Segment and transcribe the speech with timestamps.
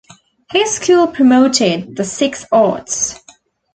[0.49, 3.19] His school promoted the Six Arts.